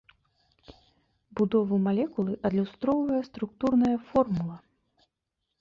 Будову 1.41 1.75
малекулы 1.87 2.33
адлюстроўвае 2.49 3.21
структурная 3.31 3.95
формула. 4.11 4.57